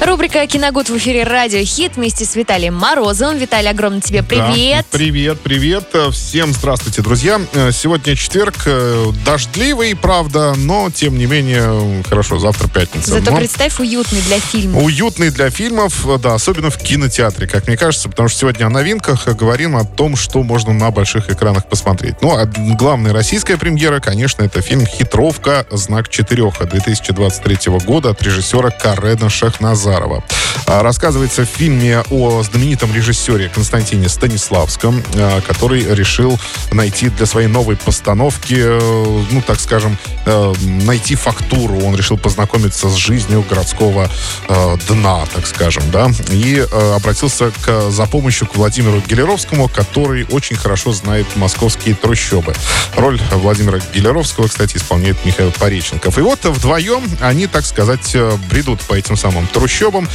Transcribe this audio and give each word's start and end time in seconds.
Рубрика 0.00 0.46
«Киногуд» 0.46 0.88
в 0.88 0.96
эфире 0.96 1.24
«Радио 1.24 1.62
Хит» 1.62 1.96
вместе 1.96 2.24
с 2.24 2.34
Виталием 2.34 2.74
Морозовым. 2.74 3.36
Виталий, 3.36 3.68
огромный 3.68 4.00
тебе 4.00 4.22
привет. 4.22 4.86
Да, 4.90 4.96
привет, 4.98 5.40
привет. 5.40 5.94
Всем 6.12 6.54
здравствуйте, 6.54 7.02
друзья. 7.02 7.38
Сегодня 7.70 8.16
четверг, 8.16 8.54
э, 8.64 9.12
дождливый, 9.26 9.94
правда, 9.94 10.54
но, 10.56 10.88
тем 10.90 11.18
не 11.18 11.26
менее, 11.26 12.02
хорошо, 12.08 12.38
завтра 12.38 12.68
пятница. 12.68 13.10
Зато 13.10 13.30
но... 13.30 13.36
представь, 13.36 13.78
уютный 13.78 14.22
для 14.22 14.40
фильмов. 14.40 14.82
Уютный 14.82 15.30
для 15.30 15.50
фильмов, 15.50 16.06
да, 16.18 16.32
особенно 16.32 16.70
в 16.70 16.78
кинотеатре, 16.78 17.46
как 17.46 17.66
мне 17.66 17.76
кажется, 17.76 18.08
потому 18.08 18.30
что 18.30 18.38
сегодня 18.38 18.64
о 18.64 18.70
новинках 18.70 19.28
говорим 19.36 19.76
о 19.76 19.84
том, 19.84 20.16
что 20.16 20.42
можно 20.42 20.72
на 20.72 20.90
больших 20.90 21.28
экранах 21.28 21.68
посмотреть. 21.68 22.22
Ну, 22.22 22.38
а 22.38 22.46
главная 22.46 23.12
российская 23.12 23.58
премьера, 23.58 24.00
конечно, 24.00 24.42
это 24.42 24.62
фильм 24.62 24.86
«Хитровка. 24.86 25.66
Знак 25.70 26.08
четырех» 26.08 26.58
2023 26.58 27.58
года 27.84 28.10
от 28.10 28.22
режиссера 28.22 28.70
Карена 28.70 29.28
Шахназа 29.28 29.89
Назарова. 29.90 30.39
А, 30.66 30.82
рассказывается 30.82 31.44
в 31.44 31.48
фильме 31.48 32.02
о 32.10 32.42
знаменитом 32.42 32.94
режиссере 32.94 33.48
Константине 33.48 34.08
Станиславском, 34.08 35.02
а, 35.14 35.40
который 35.40 35.82
решил 35.94 36.38
найти 36.72 37.08
для 37.08 37.26
своей 37.26 37.48
новой 37.48 37.76
постановки, 37.76 38.54
э, 38.56 39.24
ну, 39.30 39.42
так 39.42 39.60
скажем, 39.60 39.98
э, 40.26 40.52
найти 40.60 41.14
фактуру. 41.14 41.80
Он 41.84 41.96
решил 41.96 42.18
познакомиться 42.18 42.88
с 42.88 42.94
жизнью 42.94 43.44
городского 43.48 44.10
э, 44.48 44.76
дна, 44.88 45.24
так 45.34 45.46
скажем, 45.46 45.82
да, 45.90 46.10
и 46.30 46.64
обратился 46.94 47.52
к, 47.64 47.90
за 47.90 48.06
помощью 48.06 48.46
к 48.46 48.56
Владимиру 48.56 49.02
Гелеровскому, 49.06 49.68
который 49.68 50.26
очень 50.30 50.56
хорошо 50.56 50.92
знает 50.92 51.26
московские 51.36 51.94
трущобы. 51.94 52.54
Роль 52.96 53.20
Владимира 53.32 53.78
Гелеровского, 53.94 54.48
кстати, 54.48 54.76
исполняет 54.76 55.24
Михаил 55.24 55.52
Пореченков. 55.52 56.18
И 56.18 56.20
вот 56.20 56.44
вдвоем 56.44 57.02
они, 57.20 57.46
так 57.46 57.64
сказать, 57.64 58.16
бредут 58.50 58.80
по 58.82 58.94
этим 58.94 59.16
самым 59.16 59.46
трущобам 59.46 59.70
трущобам. 59.70 60.08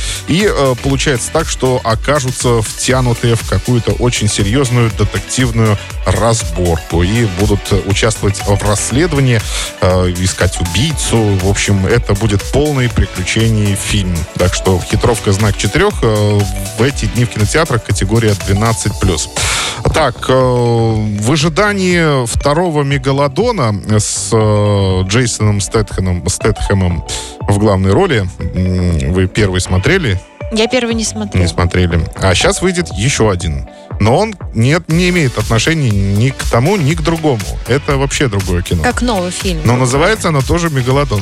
Э, 0.47 0.75
получается 0.81 1.31
так, 1.31 1.47
что 1.47 1.81
окажутся 1.83 2.61
втянутые 2.61 3.35
в 3.35 3.47
какую-то 3.47 3.93
очень 3.93 4.27
серьезную 4.27 4.91
детективную 4.91 5.77
разборку 6.05 7.03
и 7.03 7.25
будут 7.39 7.71
участвовать 7.85 8.41
в 8.45 8.63
расследовании, 8.67 9.41
э, 9.81 10.13
искать 10.19 10.59
убийцу. 10.59 11.17
В 11.41 11.49
общем, 11.49 11.85
это 11.85 12.13
будет 12.13 12.43
полный 12.51 12.89
приключений 12.89 13.75
фильм. 13.75 14.15
Так 14.35 14.53
что 14.53 14.79
хитровка 14.79 15.31
знак 15.31 15.57
четырех 15.57 15.93
э, 16.01 16.39
в 16.77 16.81
эти 16.81 17.05
дни 17.05 17.25
в 17.25 17.29
кинотеатрах 17.29 17.83
категория 17.83 18.31
12+. 18.31 19.29
Так, 19.93 20.29
э, 20.29 20.33
в 20.33 21.31
ожидании 21.31 22.25
второго 22.25 22.83
мегалодона 22.83 23.73
с 23.97 24.29
э, 24.31 25.03
Джейсоном 25.07 25.61
Стэтхэмом, 25.61 26.27
Стэтхэмом 26.27 27.05
в 27.41 27.57
главной 27.57 27.93
роли, 27.93 28.27
вы 28.39 29.27
первый 29.27 29.61
смотрели? 29.61 30.19
Я 30.51 30.67
первый 30.67 30.95
не 30.95 31.03
смотрел. 31.03 31.41
Не 31.41 31.47
смотрели. 31.47 31.99
А 32.15 32.33
сейчас 32.35 32.61
выйдет 32.61 32.89
еще 32.93 33.31
один. 33.31 33.67
Но 33.99 34.17
он 34.17 34.35
нет, 34.53 34.89
не 34.89 35.09
имеет 35.09 35.37
отношения 35.37 35.89
ни 35.89 36.29
к 36.29 36.43
тому, 36.51 36.75
ни 36.75 36.93
к 36.93 37.01
другому. 37.01 37.41
Это 37.67 37.97
вообще 37.97 38.27
другое 38.27 38.61
кино. 38.61 38.83
Как 38.83 39.01
новый 39.01 39.31
фильм. 39.31 39.61
Но 39.63 39.75
называется 39.75 40.29
оно 40.29 40.41
тоже 40.41 40.69
«Мегалодон». 40.69 41.21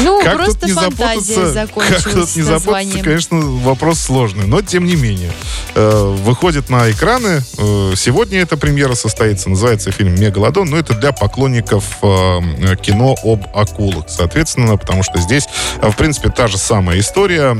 Ну, 0.00 0.22
как 0.22 0.36
просто 0.36 0.66
не 0.66 0.72
запутаться, 0.72 1.68
Как 1.74 2.02
тут 2.02 2.36
не 2.36 2.42
запутаться, 2.42 2.98
конечно, 3.02 3.38
вопрос 3.38 4.00
сложный. 4.00 4.46
Но, 4.46 4.60
тем 4.62 4.84
не 4.84 4.96
менее, 4.96 5.32
э, 5.74 6.16
выходит 6.22 6.68
на 6.70 6.90
экраны. 6.90 7.42
Э, 7.58 7.92
сегодня 7.96 8.40
эта 8.40 8.56
премьера 8.56 8.94
состоится. 8.94 9.48
Называется 9.48 9.90
фильм 9.92 10.14
«Мегалодон». 10.14 10.68
Но 10.68 10.76
это 10.76 10.94
для 10.94 11.12
поклонников 11.12 11.98
э, 12.02 12.76
кино 12.82 13.16
об 13.22 13.46
акулах, 13.54 14.06
соответственно, 14.08 14.76
потому 14.76 15.02
что 15.02 15.18
здесь, 15.18 15.46
в 15.80 15.94
принципе, 15.96 16.30
та 16.30 16.46
же 16.46 16.58
самая 16.58 17.00
история. 17.00 17.56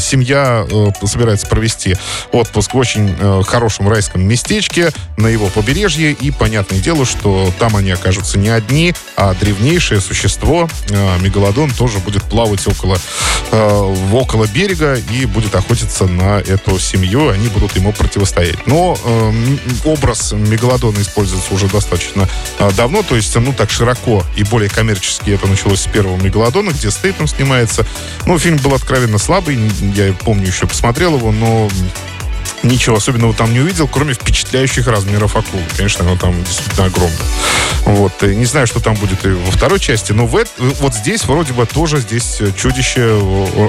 Семья 0.00 0.66
собирается 1.04 1.46
провести 1.46 1.96
отпуск 2.32 2.74
в 2.74 2.76
очень 2.76 3.14
хорошем 3.44 3.88
райском 3.88 4.22
местечке 4.26 4.90
на 5.16 5.26
его 5.26 5.48
побережье. 5.48 6.12
И 6.12 6.30
понятное 6.30 6.78
дело, 6.80 7.04
что 7.04 7.52
там 7.58 7.76
они 7.76 7.90
окажутся 7.90 8.38
не 8.38 8.48
одни, 8.48 8.94
а 9.16 9.34
древнейшее 9.34 10.00
существо, 10.00 10.68
мегалодон, 11.20 11.63
он 11.64 11.70
тоже 11.70 11.98
будет 11.98 12.22
плавать 12.24 12.66
около, 12.66 12.96
э, 13.50 13.94
около 14.12 14.46
берега 14.46 14.94
и 14.94 15.26
будет 15.26 15.54
охотиться 15.54 16.06
на 16.06 16.38
эту 16.38 16.78
семью. 16.78 17.28
Они 17.28 17.48
будут 17.48 17.76
ему 17.76 17.92
противостоять. 17.92 18.66
Но 18.66 18.96
э, 19.02 19.32
образ 19.84 20.32
мегалодона 20.32 21.00
используется 21.00 21.52
уже 21.52 21.66
достаточно 21.68 22.28
э, 22.58 22.70
давно, 22.76 23.02
то 23.02 23.16
есть, 23.16 23.34
ну, 23.36 23.52
так 23.52 23.70
широко 23.70 24.24
и 24.36 24.44
более 24.44 24.70
коммерчески 24.70 25.30
это 25.30 25.46
началось 25.46 25.80
с 25.80 25.86
первого 25.86 26.16
мегалодона, 26.16 26.70
где 26.70 26.90
Стейтом 26.90 27.26
снимается. 27.26 27.86
Ну, 28.26 28.38
фильм 28.38 28.58
был 28.58 28.74
откровенно 28.74 29.18
слабый, 29.18 29.58
я 29.94 30.12
помню, 30.12 30.46
еще 30.46 30.66
посмотрел 30.66 31.16
его, 31.16 31.32
но 31.32 31.68
ничего 32.64 32.96
особенного 32.96 33.34
там 33.34 33.52
не 33.52 33.60
увидел, 33.60 33.86
кроме 33.88 34.14
впечатляющих 34.14 34.86
размеров 34.86 35.36
акулы. 35.36 35.62
Конечно, 35.76 36.04
оно 36.04 36.16
там 36.16 36.42
действительно 36.42 36.86
огромное. 36.86 37.18
Вот. 37.84 38.22
И 38.22 38.34
не 38.34 38.46
знаю, 38.46 38.66
что 38.66 38.80
там 38.80 38.94
будет 38.94 39.24
и 39.24 39.28
во 39.28 39.50
второй 39.50 39.78
части, 39.78 40.12
но 40.12 40.26
в, 40.26 40.44
вот 40.58 40.94
здесь 40.94 41.24
вроде 41.24 41.52
бы 41.52 41.66
тоже 41.66 41.98
здесь 41.98 42.40
чудище 42.56 43.18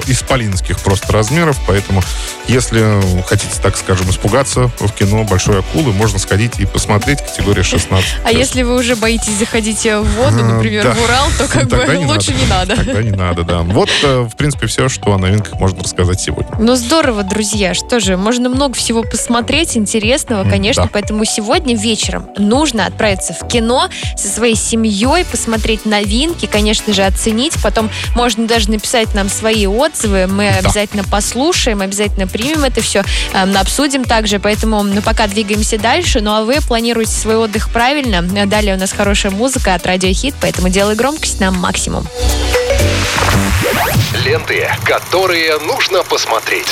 исполинских 0.06 0.78
просто 0.80 1.12
размеров, 1.12 1.58
поэтому 1.66 2.02
если 2.48 3.02
хотите, 3.26 3.52
так 3.62 3.76
скажем, 3.76 4.08
испугаться 4.10 4.70
в 4.78 4.90
кино 4.92 5.24
большой 5.24 5.60
акулы, 5.60 5.92
можно 5.92 6.18
сходить 6.18 6.58
и 6.58 6.66
посмотреть 6.66 7.22
категория 7.22 7.62
16. 7.62 8.10
А 8.24 8.32
если 8.32 8.62
вы 8.62 8.76
уже 8.76 8.96
боитесь 8.96 9.34
заходить 9.34 9.84
в 9.84 10.02
воду, 10.16 10.44
например, 10.44 10.92
в 10.92 11.02
Урал, 11.02 11.26
то 11.38 11.46
как 11.48 11.66
бы 11.68 11.98
лучше 12.06 12.32
не 12.32 12.46
надо. 12.46 12.76
Тогда 12.76 13.02
не 13.02 13.10
надо, 13.10 13.42
да. 13.42 13.60
Вот, 13.60 13.90
э, 14.02 14.20
в 14.20 14.36
принципе, 14.36 14.66
все, 14.66 14.88
что 14.88 15.12
о 15.12 15.18
новинках 15.18 15.54
можно 15.54 15.82
рассказать 15.82 16.20
сегодня. 16.20 16.50
Ну, 16.58 16.76
здорово, 16.76 17.22
друзья. 17.22 17.74
Что 17.74 18.00
же, 18.00 18.16
можно 18.16 18.48
много 18.48 18.74
всего 18.74 18.85
посмотреть 18.94 19.76
интересного, 19.76 20.48
конечно, 20.48 20.84
да. 20.84 20.90
поэтому 20.92 21.24
сегодня 21.24 21.76
вечером 21.76 22.28
нужно 22.38 22.86
отправиться 22.86 23.32
в 23.32 23.46
кино 23.48 23.88
со 24.16 24.28
своей 24.28 24.56
семьей, 24.56 25.24
посмотреть 25.24 25.84
новинки, 25.84 26.46
конечно 26.46 26.92
же, 26.92 27.04
оценить. 27.04 27.54
Потом 27.62 27.90
можно 28.14 28.46
даже 28.46 28.70
написать 28.70 29.14
нам 29.14 29.28
свои 29.28 29.66
отзывы. 29.66 30.26
Мы 30.26 30.50
да. 30.50 30.58
обязательно 30.58 31.04
послушаем, 31.04 31.80
обязательно 31.80 32.26
примем 32.26 32.64
это 32.64 32.80
все, 32.80 33.04
э, 33.32 33.54
обсудим 33.54 34.04
также. 34.04 34.38
Поэтому 34.38 34.82
ну, 34.82 35.02
пока 35.02 35.26
двигаемся 35.26 35.78
дальше. 35.78 36.20
Ну 36.20 36.32
а 36.32 36.42
вы 36.42 36.56
планируете 36.66 37.12
свой 37.12 37.36
отдых 37.36 37.70
правильно. 37.70 38.22
Далее 38.46 38.74
у 38.74 38.78
нас 38.78 38.92
хорошая 38.92 39.32
музыка 39.32 39.74
от 39.74 39.86
Радио 39.86 40.12
Хит, 40.12 40.34
поэтому 40.40 40.68
делай 40.68 40.94
громкость 40.94 41.40
на 41.40 41.50
максимум. 41.50 42.06
Ленты, 44.24 44.68
которые 44.84 45.58
нужно 45.58 46.02
посмотреть. 46.02 46.66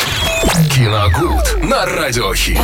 Киногуд 0.70 1.62
на 1.62 1.84
Радиохит. 1.84 2.58